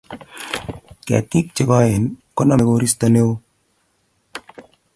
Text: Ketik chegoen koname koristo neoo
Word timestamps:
Ketik 1.07 1.45
chegoen 1.55 2.03
koname 2.37 2.63
koristo 2.69 3.05
neoo 3.11 3.35